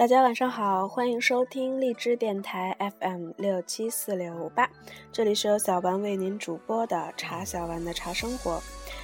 [0.00, 4.66] 大家晚上好，欢迎收听荔枝电台 FM 六七四六五八，
[5.12, 8.62] 这里是由小丸为您主播的茶小丸的茶生活。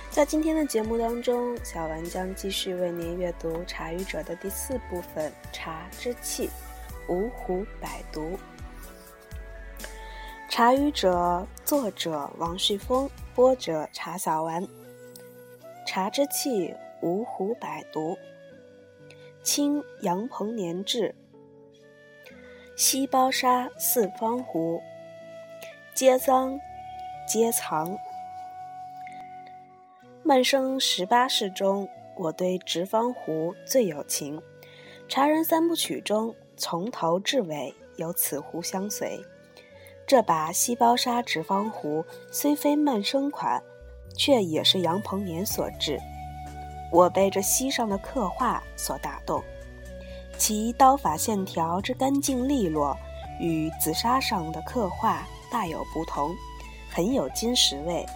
[0.09, 6.49] 在今天的节目当中，小丸将继续为您阅读《茶语者》的第四部分《茶之气》，
[7.13, 8.39] 五虎百毒。
[10.49, 11.13] 《茶语者》
[11.63, 14.65] 作者王旭峰，播者茶小丸。
[15.87, 16.69] 《茶之气》
[17.03, 18.17] 五虎百毒。
[19.47, 21.15] 清杨彭年制。
[22.75, 24.83] 西包沙四方壶，
[25.95, 26.59] 皆脏，
[27.29, 27.97] 皆藏。
[30.25, 34.43] 曼生十八式中，我对直方壶最有情。
[35.09, 39.21] 茶人三部曲中，从头至尾有此壶相随。
[40.09, 43.63] 这把西包沙直方壶虽非曼生款，
[44.17, 46.01] 却也是杨彭年所制。
[46.97, 49.45] 我被这锡上的刻画所打动，
[50.39, 52.97] 其刀法线条之干净利落，
[53.39, 56.35] 与紫砂上的刻画大有不同，
[56.91, 58.07] 很有金石味，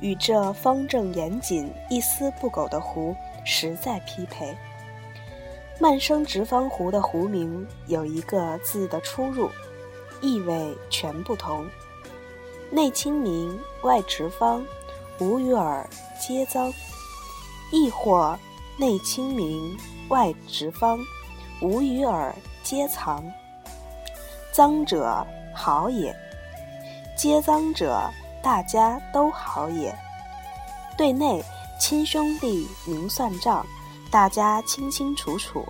[0.00, 4.52] 与这方正严谨、一丝不苟的壶实在匹配。
[5.78, 9.48] 慢生直方壶的壶名有一个字的出入，
[10.20, 11.64] 意味全不同，
[12.68, 14.66] 内清明，外直方，
[15.20, 16.72] 无与尔皆脏。
[17.70, 18.38] 亦或
[18.76, 19.76] 内清明，
[20.08, 20.98] 外直方，
[21.60, 23.24] 无与尔皆藏。
[24.52, 26.14] 脏者好也，
[27.16, 28.10] 皆脏者
[28.42, 29.94] 大家都好也。
[30.96, 31.44] 对内
[31.78, 33.64] 亲兄弟明算账，
[34.10, 35.60] 大家清清楚楚；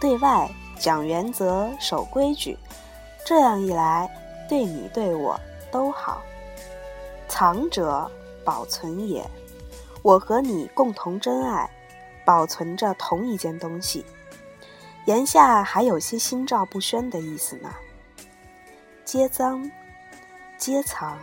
[0.00, 2.56] 对外讲原则守规矩，
[3.24, 4.08] 这样一来，
[4.48, 5.38] 对你对我
[5.72, 6.22] 都好。
[7.28, 8.08] 藏者
[8.44, 9.24] 保存也。
[10.04, 11.66] 我和你共同珍爱，
[12.26, 14.04] 保存着同一件东西，
[15.06, 17.74] 言下还有些心照不宣的意思呢。
[19.02, 19.70] 皆脏，
[20.58, 21.18] 皆藏，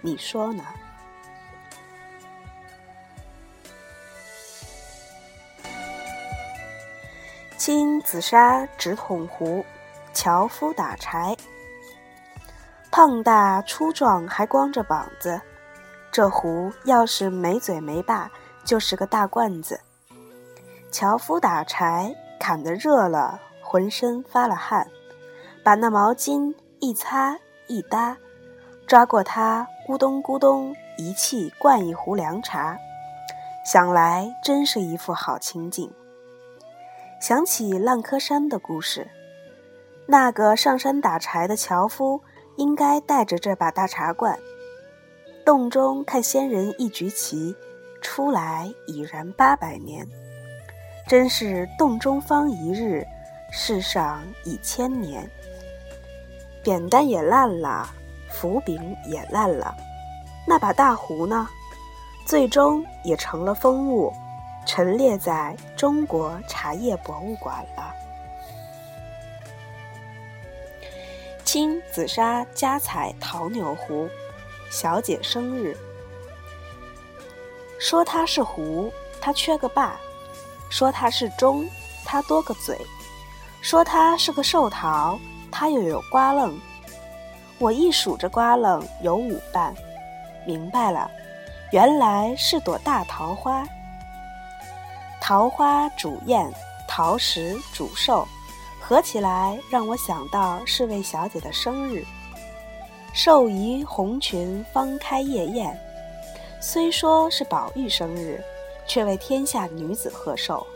[0.00, 0.64] 你说呢？
[7.58, 9.62] 青紫砂直筒壶，
[10.14, 11.36] 樵夫打柴，
[12.90, 15.38] 胖大粗壮，还光着膀子。
[16.16, 18.30] 这壶要是没嘴没把，
[18.64, 19.78] 就是个大罐子。
[20.90, 24.88] 樵夫打柴砍得热了，浑身发了汗，
[25.62, 28.16] 把那毛巾一擦一搭，
[28.86, 32.78] 抓过它，咕咚咕咚一气灌一壶凉茶。
[33.62, 35.92] 想来真是一副好情景。
[37.20, 39.10] 想起烂柯山的故事，
[40.06, 42.22] 那个上山打柴的樵夫
[42.56, 44.38] 应该带着这把大茶罐。
[45.46, 47.54] 洞中看仙人一局棋，
[48.02, 50.04] 出来已然八百年。
[51.06, 53.06] 真是洞中方一日，
[53.52, 55.30] 世上已千年。
[56.64, 57.88] 扁担也烂了，
[58.28, 59.72] 斧柄也烂了，
[60.48, 61.48] 那把大壶呢？
[62.26, 64.12] 最终也成了风物，
[64.66, 67.94] 陈列在中国茶叶博物馆了。
[71.44, 74.08] 青紫砂加彩陶钮壶。
[74.70, 75.76] 小姐生日，
[77.78, 79.96] 说它是壶，它缺个把；
[80.70, 81.68] 说它是钟，
[82.04, 82.76] 它多个嘴；
[83.62, 85.18] 说它是个寿桃，
[85.50, 86.58] 它又有瓜楞。
[87.58, 89.74] 我一数着瓜楞有五瓣，
[90.46, 91.10] 明白了，
[91.72, 93.66] 原来是朵大桃花。
[95.20, 96.52] 桃花主宴，
[96.86, 98.26] 桃实主寿，
[98.80, 102.04] 合起来让我想到是位小姐的生日。
[103.16, 105.74] 寿仪红裙方开夜宴，
[106.60, 108.38] 虽说是宝玉生日，
[108.86, 110.66] 却为天下女子贺寿。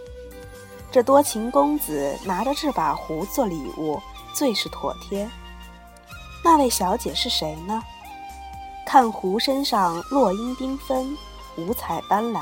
[0.91, 4.01] 这多情公子拿着这把壶做礼物，
[4.33, 5.29] 最是妥帖。
[6.43, 7.83] 那位小姐是谁呢？
[8.87, 11.15] 看壶身上落英缤纷，
[11.59, 12.41] 五彩斑斓，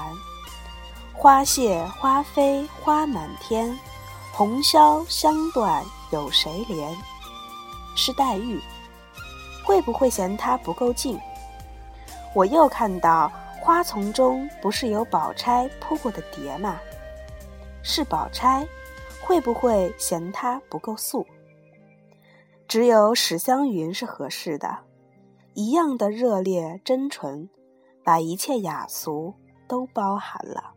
[1.12, 3.76] 花谢花飞花满天，
[4.32, 6.94] 红消香断有谁怜？
[7.96, 8.62] 是黛玉。
[9.68, 11.20] 会不会嫌它不够静？
[12.34, 13.30] 我又看到
[13.60, 16.80] 花丛中不是有宝钗铺过的蝶吗？
[17.82, 18.66] 是宝钗，
[19.20, 21.26] 会不会嫌它不够素？
[22.66, 24.78] 只有史湘云是合适的，
[25.52, 27.50] 一样的热烈真纯，
[28.02, 29.34] 把一切雅俗
[29.68, 30.72] 都包含了。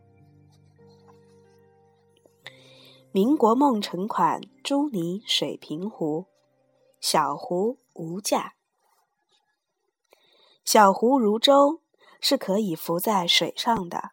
[3.10, 6.26] 民国梦辰款朱泥水平壶，
[7.00, 8.52] 小壶无价。
[10.64, 11.80] 小壶如舟，
[12.20, 14.10] 是可以浮在水上的。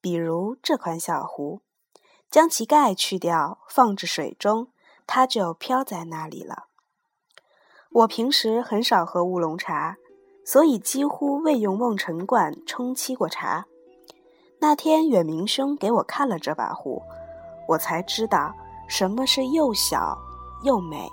[0.00, 1.60] 比如这款小壶，
[2.30, 4.68] 将其盖去掉，放置水中，
[5.06, 6.64] 它就飘在那里了。
[7.90, 9.96] 我平时很少喝乌龙茶，
[10.44, 13.66] 所以几乎未用瓮辰罐冲沏过茶。
[14.60, 17.02] 那天远明兄给我看了这把壶，
[17.68, 18.54] 我才知道
[18.88, 20.16] 什么是又小
[20.64, 21.10] 又美。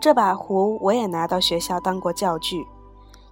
[0.00, 2.66] 这把壶我也拿到学校当过教具，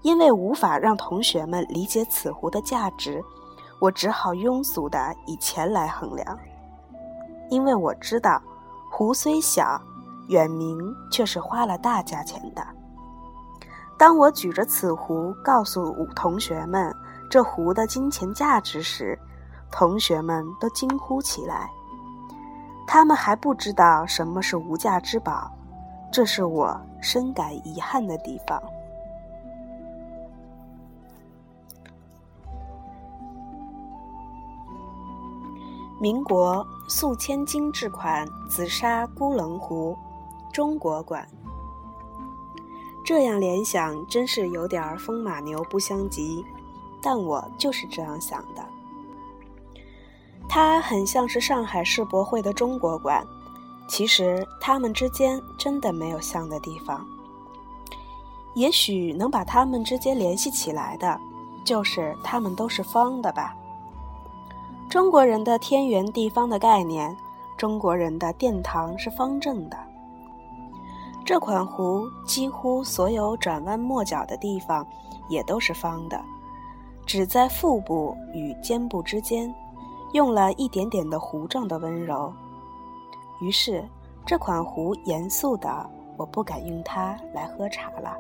[0.02, 3.22] 因为无法让同学们理解此壶的价值，
[3.80, 6.38] 我只好庸俗的以钱来衡量。
[7.50, 8.40] 因为我知道，
[8.90, 9.80] 壶虽小。
[10.28, 12.62] 远明却是花了大价钱的。
[13.96, 16.94] 当我举着此壶告诉同学们
[17.30, 19.18] 这壶的金钱价值时，
[19.72, 21.70] 同学们都惊呼起来。
[22.86, 25.50] 他们还不知道什么是无价之宝，
[26.12, 28.62] 这是我深感遗憾的地方。
[36.00, 39.96] 民国素千精致款紫砂孤棱壶。
[40.52, 41.28] 中国馆，
[43.04, 46.44] 这样联想真是有点儿风马牛不相及，
[47.02, 48.64] 但我就是这样想的。
[50.48, 53.24] 它很像是上海世博会的中国馆，
[53.86, 57.06] 其实它们之间真的没有像的地方。
[58.54, 61.20] 也许能把它们之间联系起来的，
[61.64, 63.54] 就是它们都是方的吧。
[64.88, 67.14] 中国人的天圆地方的概念，
[67.58, 69.76] 中国人的殿堂是方正的。
[71.26, 74.87] 这款壶几乎所有转弯抹角的地方
[75.29, 76.19] 也都是方的，
[77.05, 79.55] 只在腹部与肩部之间
[80.14, 82.32] 用了一点点的糊状的温柔。
[83.43, 83.85] 于是
[84.25, 85.87] 这款壶严肃的，
[86.17, 88.17] 我不敢用它来喝茶了。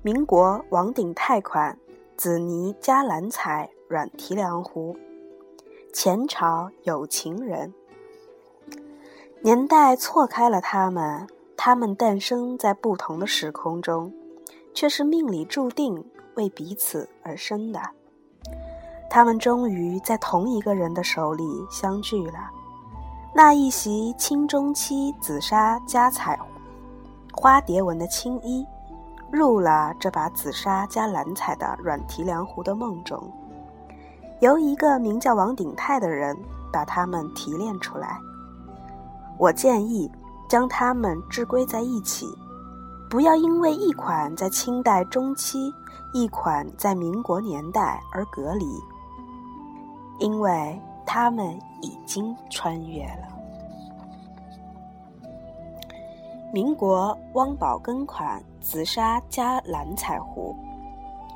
[0.00, 1.78] 民国王鼎泰款
[2.16, 4.96] 紫泥加蓝彩软提梁壶，
[5.92, 7.74] 前朝有情人。
[9.42, 11.26] 年代错开了他们，
[11.58, 14.10] 他们诞生在不同的时空中，
[14.72, 16.02] 却是命里注定
[16.36, 17.82] 为彼此而生的。
[19.10, 22.50] 他们终于在同一个人的手里相聚了。
[23.34, 26.40] 那一袭青中期紫纱加彩
[27.34, 28.66] 花蝶纹的青衣，
[29.30, 33.30] 入了这把紫砂加蓝彩的软提梁壶的梦中，
[34.42, 36.36] 由一个名叫王鼎泰的人
[36.72, 38.18] 把它们提炼出来。
[39.38, 40.10] 我建议
[40.48, 42.26] 将它们置归在一起，
[43.08, 45.72] 不要因为一款在清代中期，
[46.12, 48.66] 一款在民国年代而隔离，
[50.18, 53.28] 因为它们已经穿越了。
[56.52, 60.52] 民国汪宝根款紫砂加蓝彩壶，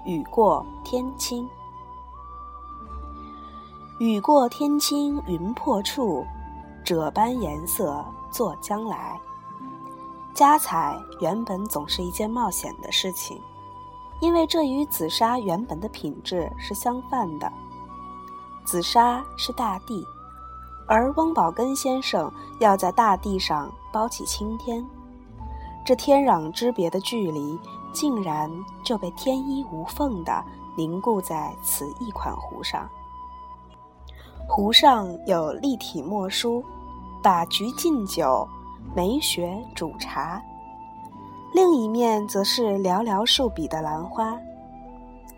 [0.04, 1.48] 雨过天青，
[3.98, 6.22] 雨过天青云破处。
[6.84, 9.18] 这般颜色作将来，
[10.34, 13.40] 加彩原本总是一件冒险的事情，
[14.20, 17.50] 因为这与紫砂原本的品质是相反的。
[18.66, 20.06] 紫砂是大地，
[20.86, 24.86] 而汪宝根先生要在大地上包起青天，
[25.86, 27.58] 这天壤之别的距离，
[27.94, 28.52] 竟然
[28.84, 30.44] 就被天衣无缝地
[30.76, 32.86] 凝固在此一款壶上。
[34.48, 36.64] 壶上有立体墨书。
[37.22, 38.46] 把菊敬酒，
[38.94, 40.40] 梅雪煮茶。
[41.52, 44.38] 另一面则是寥寥数笔的兰花。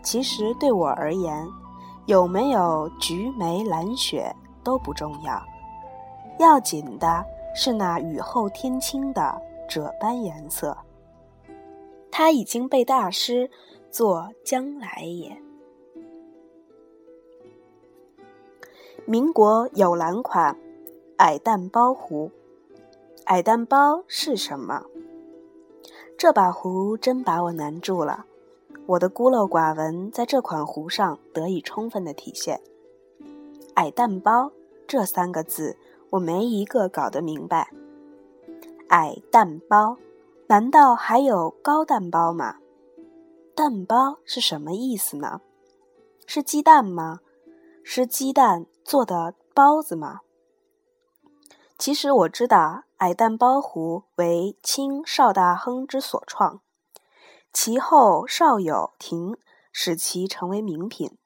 [0.03, 1.47] 其实对我而言，
[2.05, 4.31] 有没有菊梅兰雪
[4.63, 5.41] 都不重要，
[6.37, 7.25] 要紧的
[7.55, 10.77] 是那雨后天青的这般颜色。
[12.11, 13.49] 它已经被大师
[13.89, 15.35] 作将来也。
[19.09, 20.55] 民国有蓝款。
[21.17, 22.29] 矮蛋包壶，
[23.25, 24.85] 矮蛋包是什么？
[26.15, 28.27] 这把壶真把我难住了。
[28.85, 32.61] 我的孤陋寡闻在这款壶上得以充分的体现。
[33.73, 34.51] 矮蛋包
[34.87, 35.75] 这三个字，
[36.11, 37.71] 我没一个搞得明白。
[38.89, 39.97] 矮蛋包，
[40.45, 42.57] 难道还有高蛋包吗？
[43.55, 45.41] 蛋包是什么意思呢？
[46.27, 47.21] 是鸡蛋吗？
[47.83, 50.21] 是鸡蛋做的包子吗？
[51.77, 56.61] 其实我知道，矮蛋包壶为清邵大亨之所创，
[57.53, 59.37] 其后邵有亭
[59.71, 61.19] 使其成为名品。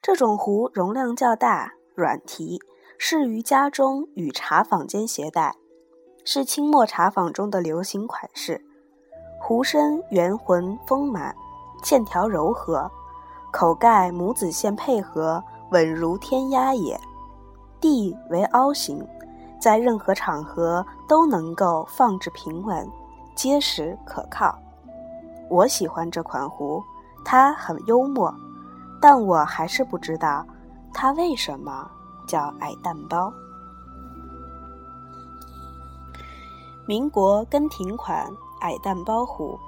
[0.00, 2.60] 这种壶容量较大，软提，
[2.96, 5.56] 适于家中与茶坊间携带，
[6.24, 8.64] 是清末茶坊中的流行款式。
[9.40, 11.34] 壶身圆浑丰满，
[11.82, 12.88] 线条柔和，
[13.50, 16.98] 口盖母子线配合，稳如天鸭也。
[17.80, 19.06] 地为凹形，
[19.58, 22.86] 在任何场合都能够放置平稳、
[23.34, 24.58] 结实可靠。
[25.48, 26.82] 我喜欢这款壶，
[27.24, 28.34] 它很幽默，
[29.00, 30.46] 但我还是不知道
[30.92, 31.90] 它为什么
[32.26, 33.32] 叫矮蛋包。
[36.86, 38.26] 民国根廷款
[38.60, 39.58] 矮蛋包壶，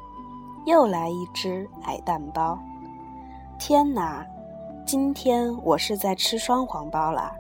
[0.67, 2.59] 又来一只矮蛋包。
[3.59, 4.23] 天哪，
[4.85, 7.33] 今天我是在吃双黄包了。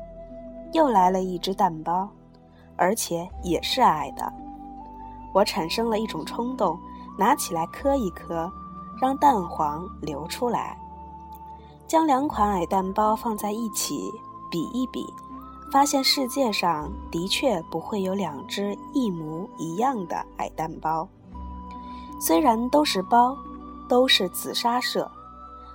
[0.72, 2.08] 又来了一只蛋包，
[2.76, 4.32] 而且也是矮的。
[5.34, 6.78] 我产生了一种冲动，
[7.18, 8.50] 拿起来磕一磕，
[9.00, 10.78] 让蛋黄流出来。
[11.86, 14.10] 将两款矮蛋包放在一起
[14.50, 15.04] 比一比。
[15.70, 21.08] 发现世界上的确不会有两只一模一样的矮蛋包，
[22.20, 23.34] 虽然都是包，
[23.88, 25.10] 都是紫砂色，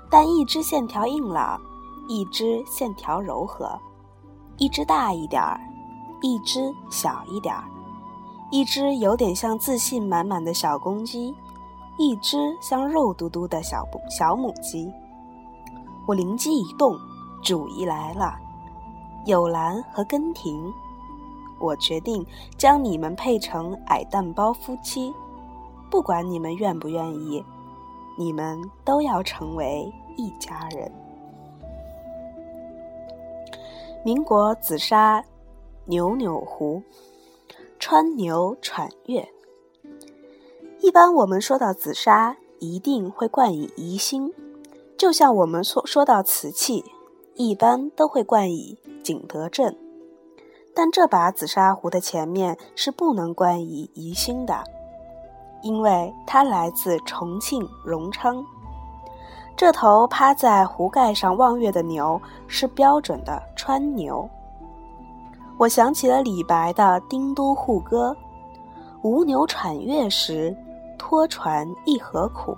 [0.09, 1.59] 但一只线条硬朗，
[2.07, 3.77] 一只线条柔和，
[4.57, 5.59] 一只大一点儿，
[6.21, 7.63] 一只小一点儿，
[8.49, 11.35] 一只有点像自信满满的小公鸡，
[11.97, 14.91] 一只像肉嘟嘟的小小母鸡。
[16.05, 16.97] 我灵机一动，
[17.43, 18.35] 主意来了。
[19.25, 20.73] 有兰和根廷，
[21.59, 22.25] 我决定
[22.57, 25.13] 将你们配成矮蛋包夫妻，
[25.89, 27.43] 不管你们愿不愿意，
[28.17, 30.91] 你们都要成为一家人。
[34.03, 35.23] 民国紫砂
[35.85, 36.81] 扭扭壶，
[37.79, 39.29] 穿牛喘月。
[40.81, 44.33] 一般我们说到紫砂，一定会冠以宜兴，
[44.97, 46.83] 就像我们说说到瓷器，
[47.35, 48.77] 一般都会冠以。
[49.03, 49.77] 景德镇，
[50.75, 54.65] 但这把紫砂壶的前面是不能冠以宜兴的，
[55.61, 58.43] 因为它来自重庆荣昌。
[59.55, 64.29] 这头趴在壶盖上望月的牛是标准的川牛。
[65.57, 68.11] 我想起了李白的《丁都护歌》
[69.01, 70.55] ：“吴牛喘月时，
[70.99, 72.55] 脱船亦何苦。”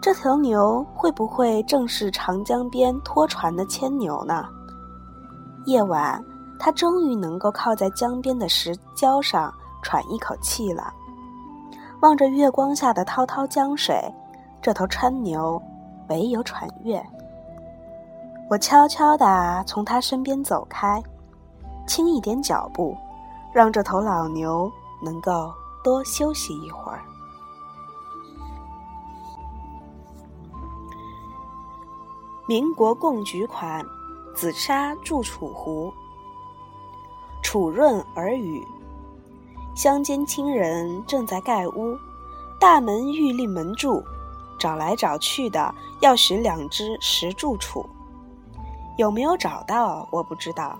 [0.00, 4.46] 这头牛会不会正是长江边拖船的牵牛呢？
[5.66, 6.24] 夜晚，
[6.58, 9.52] 他终于能够靠在江边的石礁上
[9.82, 10.94] 喘一口气了。
[12.06, 14.00] 望着月光下的滔滔江水，
[14.62, 15.60] 这头川牛
[16.08, 17.04] 唯有喘月。
[18.48, 21.02] 我悄悄地从他身边走开，
[21.84, 22.96] 轻一点脚步，
[23.52, 24.70] 让这头老牛
[25.02, 27.02] 能够多休息一会儿。
[32.46, 33.84] 民国贡举款。
[34.36, 35.90] 紫砂铸楚壶，
[37.42, 38.62] 楚润耳语。
[39.76, 41.98] 乡间亲人正在盖屋，
[42.58, 44.02] 大门欲立门柱，
[44.58, 47.84] 找来找去的要寻两只石柱楚，
[48.96, 50.78] 有没有找到我不知道。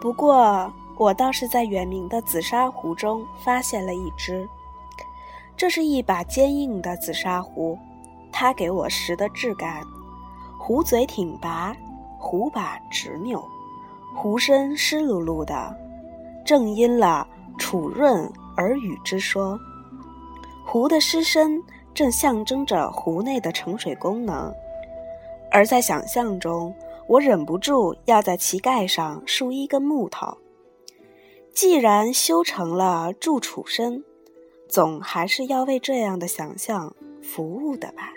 [0.00, 4.48] 不过我倒是在远明的紫砂壶中发现了一只。
[5.54, 7.78] 这是一把坚硬的紫砂壶，
[8.32, 9.86] 它给我石的质感，
[10.58, 11.76] 壶嘴挺拔。
[12.18, 13.42] 壶把直扭，
[14.14, 15.74] 壶身湿漉漉的，
[16.44, 17.26] 正因了
[17.58, 19.58] 楚润耳语之说。
[20.66, 21.60] 壶的湿身
[21.92, 24.54] 正象征着壶内的盛水功能，
[25.50, 26.72] 而在想象中，
[27.08, 30.38] 我忍不住要在其盖上竖一根木头。
[31.52, 34.04] 既然修成了住楚身，
[34.68, 38.12] 总还是要为这样的想象服务的吧。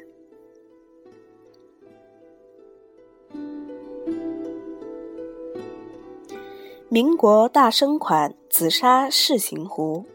[6.94, 10.06] 民国大生款紫砂柿形壶，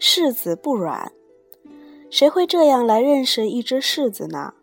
[0.00, 1.12] 柿子不软，
[2.10, 4.54] 谁会这样来认识一只柿子呢？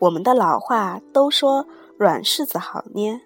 [0.00, 3.20] 我们的老话都说软柿子好捏，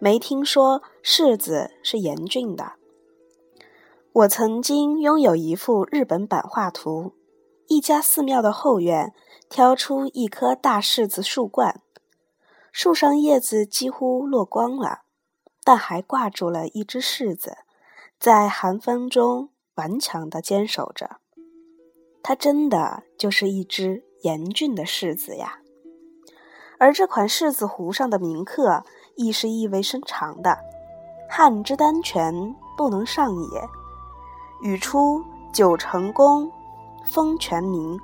[0.00, 2.72] 没听说柿子是严峻的。
[4.12, 7.12] 我曾经拥有一幅日本版画图，
[7.68, 9.14] 一家寺庙的后院
[9.48, 11.82] 挑出一棵大柿子树冠，
[12.72, 15.02] 树上叶子几乎落光了。
[15.70, 17.58] 但还挂住了一只柿子，
[18.18, 21.18] 在寒风中顽强地坚守着。
[22.24, 25.60] 它真的就是一只严峻的柿子呀！
[26.80, 28.82] 而这款柿子壶上的铭刻
[29.14, 30.58] 亦是意味深长的
[31.30, 32.34] ：“汉之丹泉
[32.76, 33.68] 不能上也，
[34.68, 35.22] 语出
[35.52, 36.50] 九成宫，
[37.04, 37.96] 封全名。”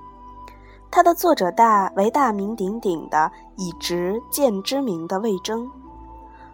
[0.88, 5.68] 它的作者大为大名鼎鼎的以直见知名的魏征。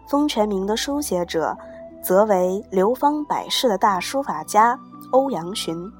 [0.07, 1.57] 封全名的书写者，
[2.01, 4.79] 则为流芳百世的大书法家
[5.11, 5.91] 欧阳询。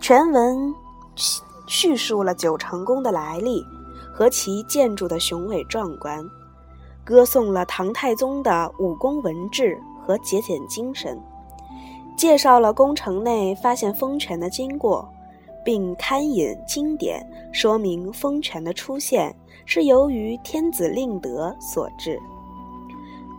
[0.00, 0.74] 全文
[1.66, 3.64] 叙述了九成宫的来历
[4.12, 6.24] 和其建筑的雄伟壮观。
[7.04, 11.20] 歌颂了唐太宗的武功文治和节俭精神，
[12.16, 15.08] 介绍了宫城内发现风泉的经过，
[15.64, 22.20] 并刊引经典说明风泉的出现是由于天子令德所致。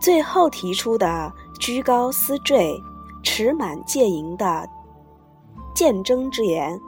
[0.02, 2.76] 最后提出的居高思坠、
[3.22, 4.68] 持满戒淫的
[5.76, 6.78] 谏争之言，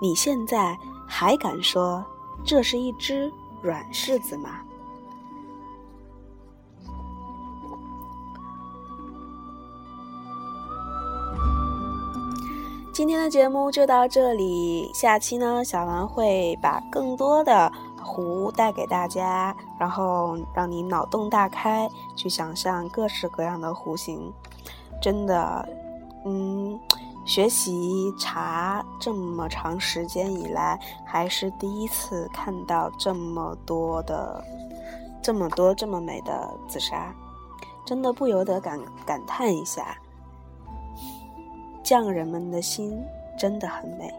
[0.00, 2.04] 你现在还敢说
[2.44, 3.28] 这是一只
[3.60, 4.60] 软柿子吗？
[12.92, 17.72] 今天的节目就到这里，下期呢，小王会把更多的
[18.10, 24.32] 壶带给大家，然后让你脑洞大开，去想象各式各样的壶形。
[25.00, 25.68] 真的，
[26.24, 26.76] 嗯，
[27.24, 30.76] 学习茶这么长时间以来，
[31.06, 34.44] 还是第一次看到这么多的、
[35.22, 37.14] 这么多这么美的紫砂，
[37.86, 39.96] 真的不由得感感叹一下。
[41.84, 43.00] 匠人们的心
[43.38, 44.12] 真的很美。